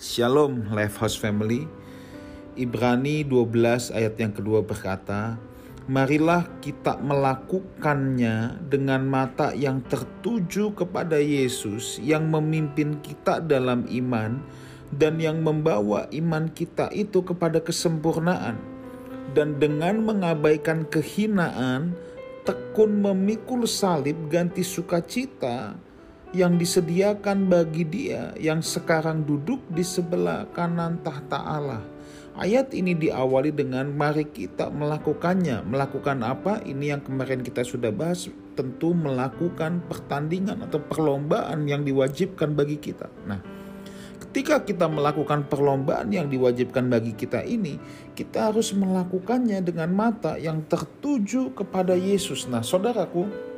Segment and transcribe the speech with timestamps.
[0.00, 1.68] Shalom Lifehouse Family.
[2.56, 5.36] Ibrani 12 ayat yang kedua berkata,
[5.92, 14.40] Marilah kita melakukannya dengan mata yang tertuju kepada Yesus yang memimpin kita dalam iman
[14.88, 18.56] dan yang membawa iman kita itu kepada kesempurnaan.
[19.36, 21.92] Dan dengan mengabaikan kehinaan,
[22.48, 25.76] tekun memikul salib ganti sukacita
[26.30, 31.82] yang disediakan bagi dia yang sekarang duduk di sebelah kanan tahta Allah.
[32.38, 35.66] Ayat ini diawali dengan mari kita melakukannya.
[35.66, 36.62] Melakukan apa?
[36.62, 38.30] Ini yang kemarin kita sudah bahas.
[38.54, 43.10] Tentu melakukan pertandingan atau perlombaan yang diwajibkan bagi kita.
[43.26, 43.42] Nah,
[44.22, 47.82] ketika kita melakukan perlombaan yang diwajibkan bagi kita ini,
[48.14, 52.46] kita harus melakukannya dengan mata yang tertuju kepada Yesus.
[52.46, 53.49] Nah, saudaraku,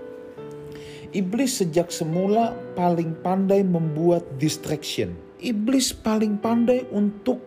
[1.12, 5.12] Iblis sejak semula paling pandai membuat distraction.
[5.45, 7.45] Iblis paling pandai untuk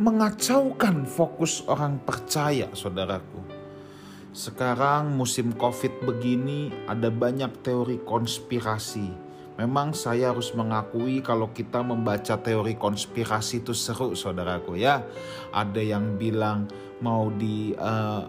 [0.00, 3.44] mengacaukan fokus orang percaya, saudaraku.
[4.32, 9.12] Sekarang musim COVID begini ada banyak teori konspirasi.
[9.60, 15.04] Memang saya harus mengakui kalau kita membaca teori konspirasi itu seru, saudaraku ya.
[15.52, 16.64] Ada yang bilang
[17.04, 18.24] mau di uh,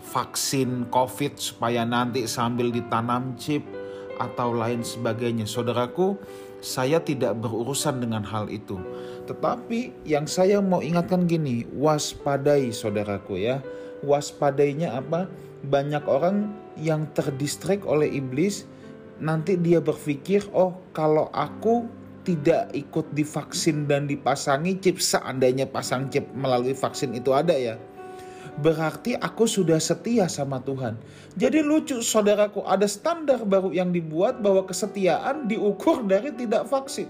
[0.00, 3.79] vaksin COVID supaya nanti sambil ditanam chip
[4.20, 5.48] atau lain sebagainya.
[5.48, 6.20] Saudaraku,
[6.60, 8.76] saya tidak berurusan dengan hal itu.
[9.24, 13.64] Tetapi yang saya mau ingatkan gini, waspadai saudaraku ya.
[14.04, 15.24] Waspadainya apa?
[15.64, 18.68] Banyak orang yang terdistrik oleh iblis,
[19.20, 21.88] nanti dia berpikir, oh kalau aku
[22.24, 27.80] tidak ikut divaksin dan dipasangi chip, seandainya pasang chip melalui vaksin itu ada ya,
[28.60, 31.00] berarti aku sudah setia sama Tuhan.
[31.34, 37.08] Jadi lucu saudaraku, ada standar baru yang dibuat bahwa kesetiaan diukur dari tidak vaksin.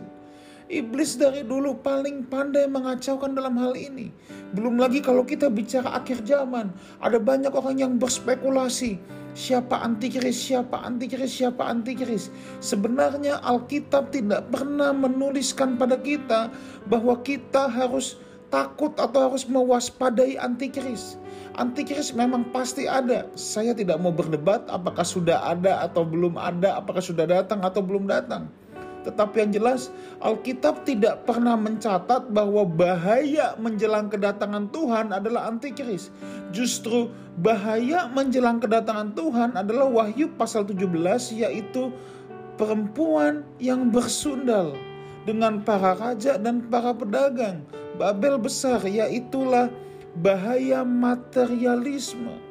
[0.71, 4.15] Iblis dari dulu paling pandai mengacaukan dalam hal ini.
[4.55, 6.71] Belum lagi kalau kita bicara akhir zaman,
[7.03, 9.03] ada banyak orang yang berspekulasi.
[9.35, 12.31] Siapa antikris, siapa antikris, siapa antikris.
[12.63, 16.55] Sebenarnya Alkitab tidak pernah menuliskan pada kita
[16.87, 18.19] bahwa kita harus
[18.51, 21.17] takut atau harus mewaspadai antikris.
[21.57, 23.27] Antikris memang pasti ada.
[23.39, 28.11] Saya tidak mau berdebat apakah sudah ada atau belum ada, apakah sudah datang atau belum
[28.11, 28.51] datang.
[29.01, 29.89] Tetapi yang jelas
[30.21, 36.13] Alkitab tidak pernah mencatat bahwa bahaya menjelang kedatangan Tuhan adalah antikris.
[36.53, 37.09] Justru
[37.41, 40.85] bahaya menjelang kedatangan Tuhan adalah Wahyu pasal 17
[41.41, 41.89] yaitu
[42.61, 44.77] perempuan yang bersundal
[45.25, 47.65] dengan para raja dan para pedagang.
[48.01, 49.69] Babel besar yaitulah
[50.17, 52.51] bahaya materialisme.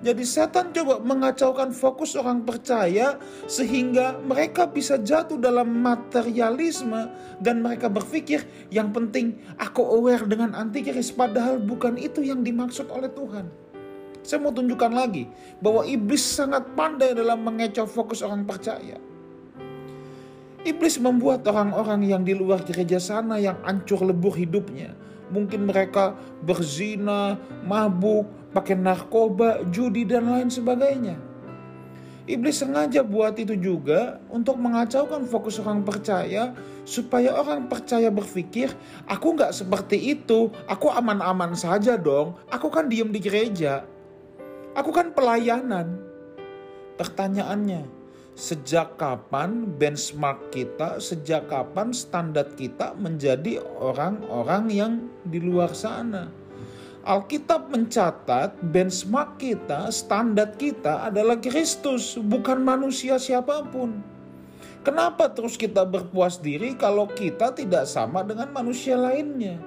[0.00, 7.04] Jadi setan coba mengacaukan fokus orang percaya sehingga mereka bisa jatuh dalam materialisme
[7.36, 13.12] dan mereka berpikir yang penting aku aware dengan antikris padahal bukan itu yang dimaksud oleh
[13.12, 13.52] Tuhan.
[14.24, 15.28] Saya mau tunjukkan lagi
[15.60, 19.09] bahwa iblis sangat pandai dalam mengecoh fokus orang percaya.
[20.60, 24.92] Iblis membuat orang-orang yang di luar gereja sana yang ancur lebur hidupnya
[25.30, 31.16] mungkin mereka berzina, mabuk, pakai narkoba, judi dan lain sebagainya.
[32.30, 36.54] Iblis sengaja buat itu juga untuk mengacaukan fokus orang percaya
[36.86, 38.70] supaya orang percaya berpikir
[39.10, 43.82] aku nggak seperti itu, aku aman-aman saja dong, aku kan diem di gereja,
[44.78, 45.98] aku kan pelayanan.
[46.94, 47.99] Pertanyaannya,
[48.38, 54.92] sejak kapan benchmark kita, sejak kapan standar kita menjadi orang-orang yang
[55.26, 56.30] di luar sana.
[57.00, 64.04] Alkitab mencatat benchmark kita, standar kita adalah Kristus, bukan manusia siapa pun.
[64.80, 69.60] Kenapa terus kita berpuas diri kalau kita tidak sama dengan manusia lainnya?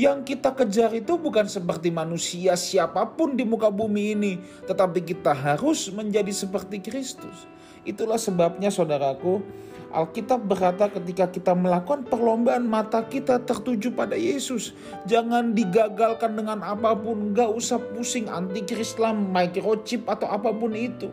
[0.00, 4.32] Yang kita kejar itu bukan seperti manusia siapa pun di muka bumi ini,
[4.64, 7.44] tetapi kita harus menjadi seperti Kristus.
[7.84, 9.44] Itulah sebabnya saudaraku,
[9.92, 14.72] Alkitab berkata ketika kita melakukan perlombaan mata kita tertuju pada Yesus.
[15.04, 21.12] Jangan digagalkan dengan apa pun, gak usah pusing antikris lah, microchip atau apa pun itu.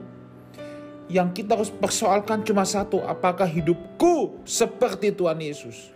[1.12, 5.92] Yang kita harus persoalkan cuma satu, apakah hidupku seperti Tuhan Yesus?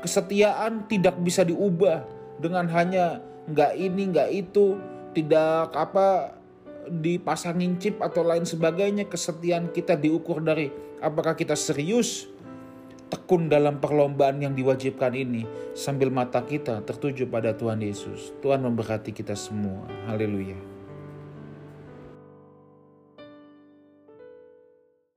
[0.00, 4.76] Kesetiaan tidak bisa diubah dengan hanya nggak ini nggak itu,
[5.14, 6.34] tidak apa
[6.90, 9.06] dipasangin chip atau lain sebagainya.
[9.06, 12.26] Kesetiaan kita diukur dari apakah kita serius
[13.12, 15.44] tekun dalam perlombaan yang diwajibkan ini
[15.76, 18.32] sambil mata kita tertuju pada Tuhan Yesus.
[18.40, 19.84] Tuhan memberkati kita semua.
[20.08, 20.71] Haleluya.